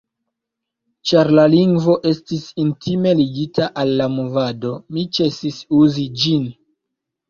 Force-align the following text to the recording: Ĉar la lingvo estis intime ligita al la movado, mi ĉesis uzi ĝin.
Ĉar 1.11 1.29
la 1.39 1.43
lingvo 1.55 1.99
estis 2.13 2.49
intime 2.65 3.13
ligita 3.23 3.71
al 3.85 3.95
la 4.03 4.11
movado, 4.17 4.75
mi 4.95 5.09
ĉesis 5.23 5.65
uzi 5.85 6.13
ĝin. 6.27 6.55